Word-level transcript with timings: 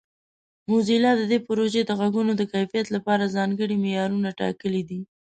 موزیلا 0.69 1.11
د 1.17 1.21
دې 1.31 1.39
پروژې 1.47 1.81
د 1.85 1.91
غږونو 1.99 2.31
د 2.37 2.41
کیفیت 2.53 2.87
لپاره 2.95 3.33
ځانګړي 3.35 3.75
معیارونه 3.83 4.29
ټاکلي 4.39 4.83
دي. 4.89 4.99